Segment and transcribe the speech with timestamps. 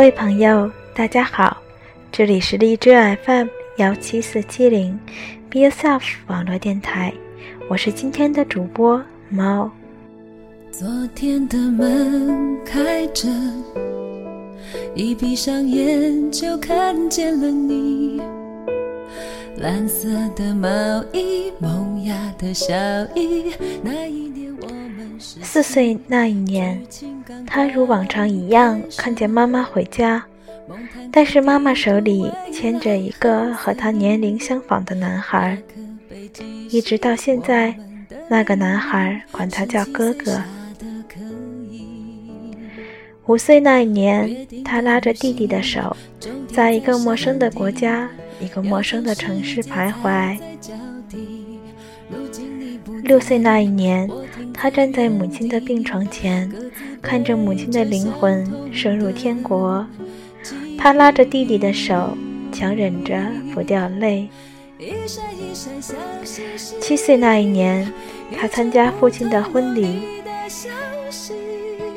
[0.00, 1.58] 各位朋友，大家好，
[2.10, 2.90] 这里是荔枝
[3.22, 4.98] FM 幺七四七零
[5.50, 7.12] ，Be Yourself 网络电台，
[7.68, 9.70] 我是今天的主播猫。
[10.72, 13.28] 昨天的门开着，
[14.94, 18.22] 一闭上眼就看见了你。
[19.58, 20.68] 蓝色的毛
[21.12, 22.74] 衣，萌芽的笑
[23.14, 23.52] 意。
[23.82, 24.39] 那一年
[25.20, 26.82] 四岁那一年，
[27.46, 30.24] 他如往常一样看见妈妈回家，
[31.12, 35.56] 但是妈妈手里牵着一个和他年龄相仿的男孩，
[36.70, 37.74] 一直到现在，
[38.28, 40.42] 那个男孩管他叫哥哥。
[43.26, 45.96] 五岁那一年，他拉着弟弟的手，
[46.48, 48.08] 在一个陌生的国家。
[48.42, 50.34] 一个陌生的城市徘徊。
[53.02, 54.10] 六岁那一年，
[54.62, 56.52] 他站在母亲的病床前，
[57.00, 59.86] 看着母亲的灵魂升入天国。
[60.76, 62.14] 他拉着弟弟的手，
[62.52, 63.18] 强忍着
[63.54, 64.28] 不掉泪。
[66.78, 67.90] 七岁那一年，
[68.36, 70.02] 他参加父亲的婚礼。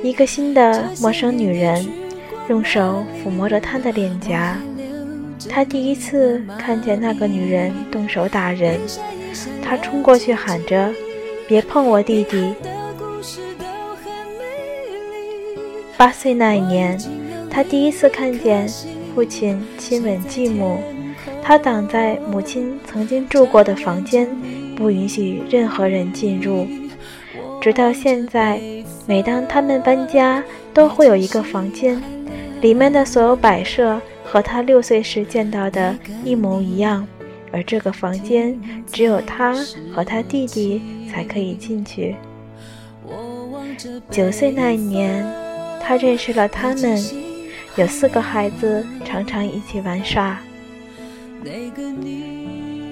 [0.02, 1.86] 一个新的陌生女人，
[2.47, 4.58] 用手抚摸着他的脸颊。
[5.50, 8.80] 他第一次看见那个女人动手打人，
[9.61, 10.89] 他冲过去喊着
[11.47, 12.53] ：“别碰我弟弟！”
[15.97, 17.00] 八岁那一年，
[17.50, 18.67] 他第一次看见
[19.13, 20.80] 父亲亲吻继母，
[21.41, 24.27] 他挡在母亲曾经住过的房间，
[24.75, 26.67] 不允许任何人进入。
[27.61, 28.59] 直到现在，
[29.05, 32.02] 每当他们搬家，都会有一个房间，
[32.59, 34.02] 里面的所有摆设。
[34.25, 37.07] 和他六岁时见到的一模一样，
[37.53, 38.59] 而这个房间
[38.91, 39.56] 只有他
[39.94, 42.16] 和他弟弟才可以进去。
[44.09, 45.24] 九岁那一年，
[45.80, 47.00] 他认识了他们，
[47.75, 50.38] 有四个孩子，常常一起玩耍。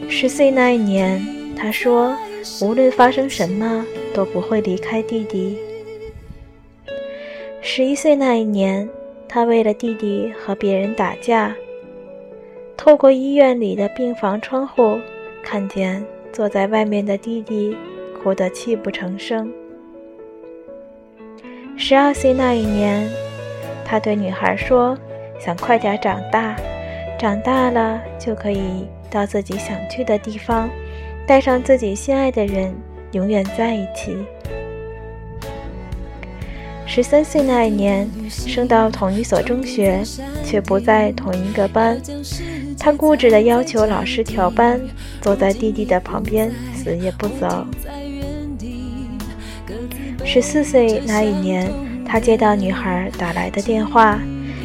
[0.07, 1.19] 十岁那一年，
[1.57, 2.15] 他说
[2.61, 3.83] 无论发生什么
[4.13, 5.57] 都不会离开弟弟。
[7.61, 8.87] 十一岁那一年。
[9.33, 11.55] 他为了弟弟和别人打架，
[12.83, 14.99] 透过医院里的病房窗户，
[15.43, 16.03] 看见
[16.33, 17.77] 坐在外面的弟弟
[18.17, 19.53] 哭得泣不成声。
[21.77, 23.07] 十二岁那一年，
[23.85, 24.97] 他对女孩说
[25.39, 26.55] ：“想快点长大，
[27.19, 30.67] 长大了就可以到自己想去的地方，
[31.27, 32.73] 带上自己心爱的人，
[33.11, 34.17] 永远在一起。”
[36.87, 40.01] 十三岁那一年，升到同一所中学，
[40.43, 42.01] 却不在同一个班。
[42.83, 44.81] 他固执地要求老师调班，
[45.21, 47.63] 坐在弟弟的旁边，死也不走。
[50.25, 51.71] 十四岁那一年，
[52.03, 54.19] 他接到女孩打来的电话，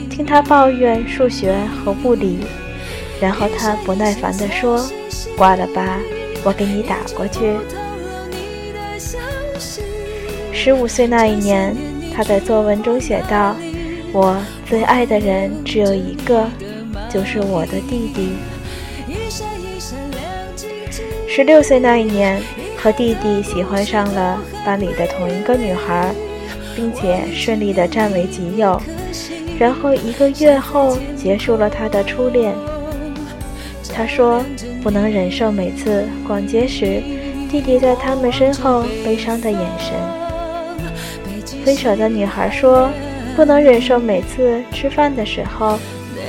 [0.09, 1.55] 听她抱怨数学
[1.85, 2.39] 和物理，
[3.21, 4.89] 然后他不耐烦地说
[5.37, 5.99] ：“挂了吧，
[6.43, 7.55] 我给你打过去。”
[10.55, 11.77] 十五岁那一年。
[12.15, 13.55] 他在作文中写道
[14.11, 16.49] ：“我最爱的人只有一个，
[17.09, 18.33] 就是我的弟弟。”
[21.29, 22.41] 十六岁那一年，
[22.77, 26.15] 和弟弟喜欢上了班里的同一个女孩，
[26.75, 28.81] 并且顺利的占为己有。
[29.59, 32.55] 然后一个月后结束了他的初恋。
[33.95, 34.45] 他说
[34.83, 37.03] ：“不能忍受每次逛街时，
[37.51, 39.95] 弟弟在他们身后悲伤的眼神。”
[41.65, 42.91] 分手的女孩说
[43.35, 45.79] ：“不能忍受每次吃饭的时候，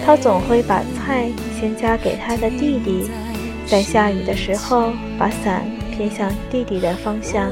[0.07, 1.29] 他总会把菜
[1.59, 3.09] 先夹给他的弟弟，
[3.65, 7.51] 在下雨的时候把伞偏向弟弟的方向。”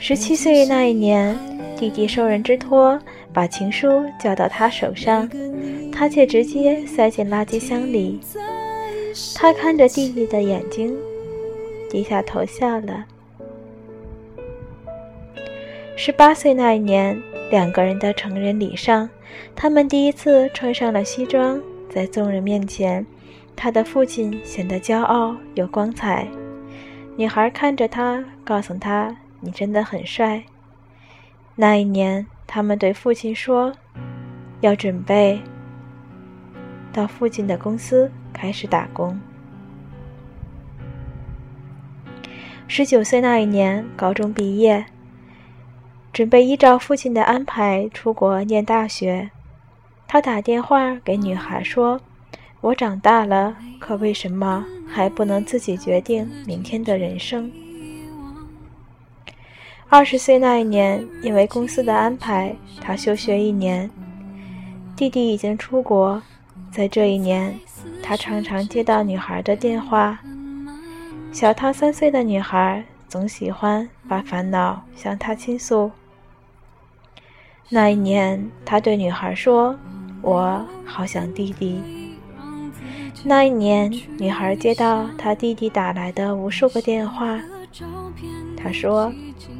[0.00, 1.38] 十七岁那一年，
[1.76, 3.00] 弟弟受人之托
[3.32, 5.30] 把情书交到他手上，
[5.92, 8.18] 他却直接塞进垃圾箱里。
[9.36, 10.92] 他看着弟弟的眼睛，
[11.88, 13.04] 低下头笑了。
[15.94, 17.16] 十八岁那一年，
[17.48, 19.08] 两个人的成人礼上，
[19.54, 23.04] 他们第一次穿上了西装，在众人面前，
[23.54, 26.26] 他的父亲显得骄傲又光彩。
[27.16, 30.44] 女孩看着他，告诉他：“你真的很帅。”
[31.56, 33.72] 那一年，他们对父亲说
[34.60, 35.40] ：“要准备
[36.92, 39.18] 到父亲的公司开始打工。”
[42.68, 44.84] 十九岁那一年，高中毕业。
[46.16, 49.28] 准备依照父亲的安排出国念大学，
[50.08, 52.00] 他打电话给女孩说
[52.62, 57.52] ：“我长大了，可为什么还不能自己决定明天的人生？”
[59.90, 63.90] 二十岁那一年，因为公司的安排，他休学一年。
[64.96, 66.22] 弟弟已经出国，
[66.72, 67.54] 在这一年，
[68.02, 70.18] 他常常接到女孩的电话。
[71.30, 75.90] 小他三岁的女孩总喜欢把烦恼向他倾诉。
[77.68, 79.76] 那一年，他对女孩说
[80.22, 81.80] ：“我好想弟弟。”
[83.24, 87.40] 那一年，女孩接到他弟弟打来的无数个电话，
[88.56, 89.12] 他说：“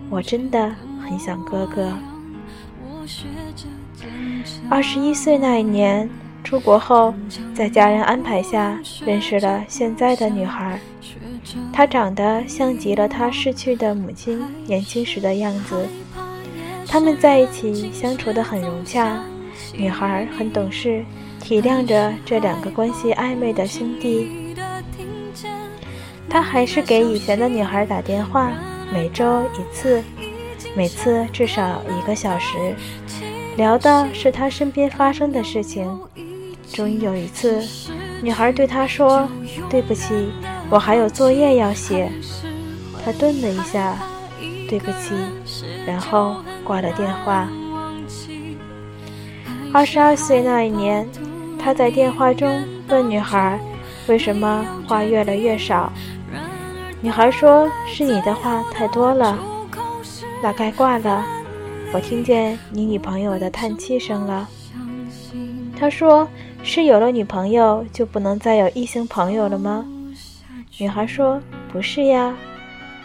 [0.08, 1.92] 我真的很想哥哥。”
[4.70, 6.08] 二十一岁那一年，
[6.44, 7.12] 出国后，
[7.54, 10.78] 在家人安排下认识了现在的女孩。
[11.72, 15.88] 她长得像极了她逝去的母亲年轻时的样子。
[16.88, 19.18] 他们在一起相处得很融洽，
[19.74, 21.04] 女孩很懂事，
[21.40, 24.54] 体谅着这两个关系暧昧的兄弟。
[26.28, 28.50] 他还是给以前的女孩打电话，
[28.92, 30.02] 每周一次，
[30.74, 32.74] 每次至少一个小时，
[33.56, 35.98] 聊的是他身边发生的事情。
[36.72, 37.62] 终于有一次，
[38.22, 39.28] 女孩对他说
[39.70, 40.30] ：“对不起。”
[40.68, 42.10] 我还有作业要写，
[43.04, 43.96] 他顿了一下，
[44.68, 45.14] 对不起，
[45.86, 46.36] 然后
[46.66, 47.48] 挂了电话。
[49.72, 51.06] 二十二岁那一年，
[51.58, 53.58] 他在电话中问女孩
[54.08, 55.92] ：“为什么话越来越少？”
[57.02, 59.38] 女孩说：“是你的话太多了。”
[60.42, 61.24] 那该挂了，
[61.92, 64.48] 我听见你女朋友的叹气声了。
[65.78, 66.26] 他说
[66.64, 69.84] ：“是有了女朋友就不能再有异性朋友了吗？”
[70.78, 71.40] 女孩说
[71.72, 72.34] ：“不是呀，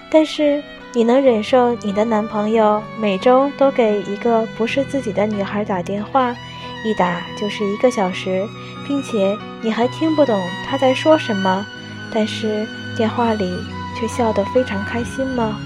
[0.10, 0.64] 但是
[0.94, 6.36] 你能忍受你的男朋友每周都给一个不是自己的女孩打电话，
[6.84, 8.46] 一打就是一个小时，
[8.86, 11.66] 并且你还听不懂他在说什么，
[12.14, 12.68] 但是
[12.98, 13.58] 电话里
[13.98, 15.58] 却笑得非常开心吗？”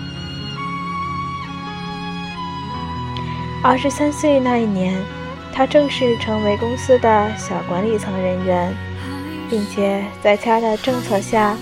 [3.64, 4.96] 二十三岁那一年，
[5.52, 8.72] 他正式成为公司的小管理层人员，
[9.50, 11.58] 并且在他的政策下。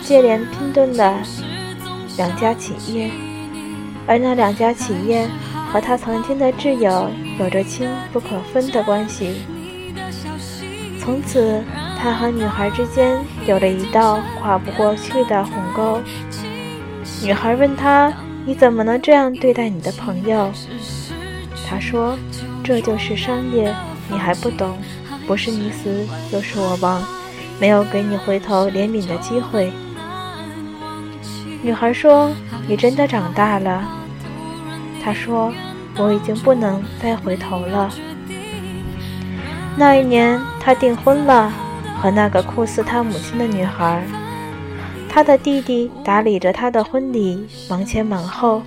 [0.00, 1.22] 接连拼顿了
[2.18, 3.10] 两家企业，
[4.06, 5.26] 而那两家企业
[5.72, 9.42] 和他曾经的挚友有着亲不可分的关系。
[11.00, 11.62] 从此，
[11.98, 16.00] 他和女孩之间有了一道跨不过去的鸿沟。
[17.22, 18.12] 女孩问他
[18.44, 20.50] ：“你怎么能这样对待你的朋友？”
[21.66, 22.18] 他说
[22.64, 23.72] ：“这就是商业，
[24.10, 24.76] 你还不懂。
[25.26, 27.02] 不是你死，就是我亡，
[27.60, 29.72] 没有给你回头怜悯的机会。”
[31.60, 32.30] 女孩说
[32.68, 33.84] ：“你真的长大了。”
[35.02, 35.52] 他说
[35.98, 37.92] ：“我已经不能再回头了。”
[39.76, 41.52] 那一年，他订婚了，
[42.00, 44.04] 和那个酷似他母亲的女孩。
[45.08, 48.62] 他的弟弟打理着他的婚礼，忙前忙后，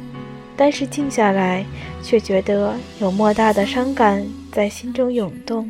[0.57, 1.65] 但是静下来，
[2.01, 5.69] 却觉得有莫大的伤感在心中涌动。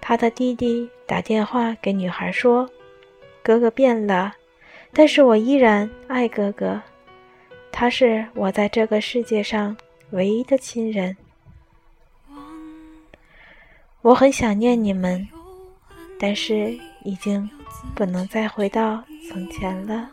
[0.00, 2.68] 他的弟弟打电话给女孩说
[3.42, 4.32] ：“哥哥变了。”
[4.92, 6.82] 但是我依然爱哥哥，
[7.70, 9.76] 他是我在这个世界上
[10.10, 11.16] 唯一的亲人。
[14.02, 15.28] 我很想念你们，
[16.18, 17.48] 但是已经
[17.94, 20.10] 不能再回到从前了。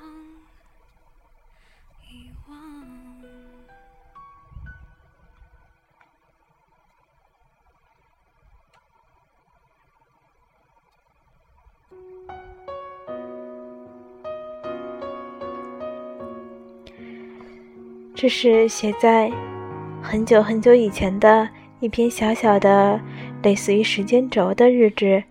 [18.19, 19.31] 这是写在
[20.01, 21.47] 很久很久以前的
[21.79, 22.99] 一篇小小的、
[23.43, 25.23] 类似于时间轴的日志。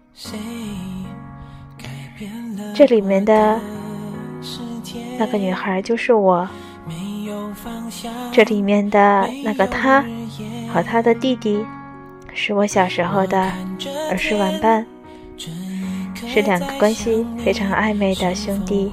[2.73, 3.61] 这里面的
[5.19, 6.49] 那个女孩就是我，
[8.31, 10.05] 这里面的那个他
[10.73, 11.67] 和他的弟弟
[12.33, 13.53] 是我小时候的
[14.09, 14.87] 儿时玩伴，
[16.15, 18.93] 是两个关系非常暧昧的兄弟。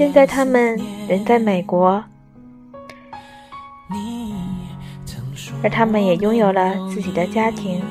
[0.00, 2.02] 现在他们人在美国，
[5.62, 7.82] 而他们也拥有了自己的家庭。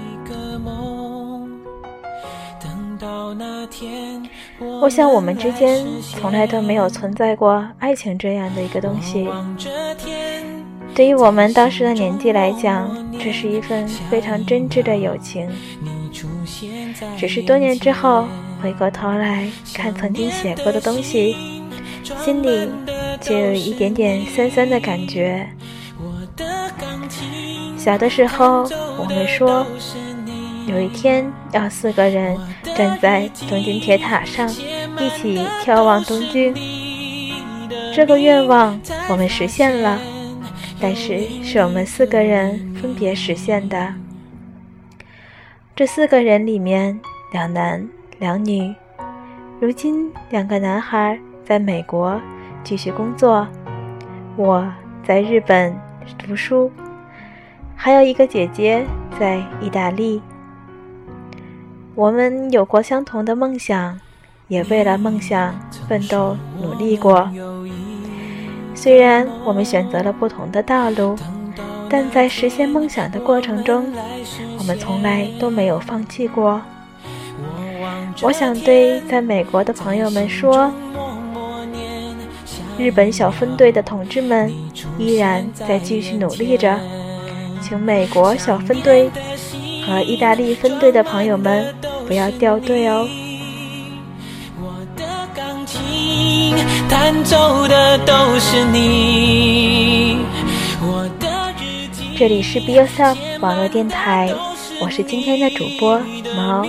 [4.82, 9.30] 我想我们之间从来都没有存在过爱情这样的一个东西。
[10.96, 12.90] 对于我们当时的年纪来讲，
[13.20, 15.48] 这是一份非常真挚的友情。
[17.16, 18.26] 只是多年之后
[18.64, 21.59] 回过头来看曾经写过的东西。
[22.18, 22.70] 心里
[23.22, 25.48] 就有一点点酸酸的感觉。
[27.78, 28.64] 小的时候，
[28.98, 29.66] 我们说
[30.68, 32.38] 有一天要四个人
[32.76, 36.54] 站在东京铁塔上，一起眺望东京。
[37.94, 40.00] 这个愿望我们实现了，
[40.80, 43.94] 但是是我们四个人分别实现的。
[45.76, 47.00] 这四个人里面，
[47.32, 47.88] 两男
[48.20, 48.74] 两女。
[49.60, 52.22] 如今，两个男孩在美国
[52.64, 53.48] 继续工作，
[54.36, 54.72] 我
[55.04, 55.76] 在日本
[56.16, 56.72] 读书，
[57.76, 58.86] 还有一个姐姐
[59.20, 60.22] 在意大利。
[61.96, 64.00] 我们有过相同的梦想，
[64.48, 67.28] 也为了梦想奋斗努力过。
[68.76, 71.16] 虽然我们选择了不同的道路，
[71.90, 73.92] 但在实现梦想的过程中，
[74.60, 76.62] 我们从来都没有放弃过。
[78.22, 80.72] 我想对在美国的朋友们说：
[82.80, 84.50] 日本小分队的同志们
[84.98, 86.80] 依然在继续努力着，
[87.62, 89.12] 请美国小分队
[89.86, 91.76] 和意大利分队的朋友们
[92.08, 93.06] 不要掉队哦。
[96.88, 100.20] 弹奏的都是你。
[102.18, 104.34] 这里是 Be Yourself 网络电台，
[104.82, 106.00] 我是今天的主播
[106.34, 106.66] 毛，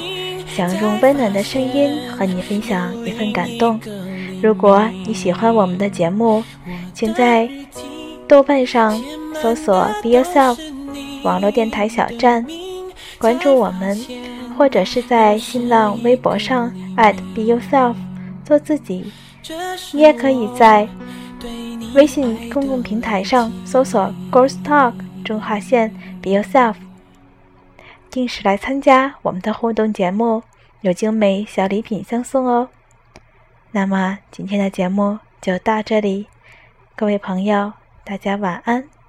[0.48, 3.80] 想用温暖的声音和你分享一份感动。
[4.42, 6.42] 如果你喜欢我们的节目，
[6.94, 7.48] 请在
[8.26, 8.98] 豆瓣上
[9.34, 10.58] 搜索 Be Yourself
[11.22, 12.46] 网络电台小站，
[13.18, 13.98] 关注我们，
[14.56, 16.72] 或者是在新浪微博上
[17.34, 17.94] @Be Yourself
[18.44, 19.12] 做自己。
[19.92, 20.88] 你也可以在
[21.94, 24.94] 微信公共平台上搜索 “Girls Talk”
[25.24, 25.90] 中划线
[26.22, 26.76] “Be Yourself”，
[28.10, 30.42] 定时来参加我们的互动节目，
[30.80, 32.68] 有精美小礼品相送哦。
[33.72, 36.26] 那么今天的节目就到这里，
[36.96, 37.72] 各位朋友，
[38.04, 38.99] 大家晚安。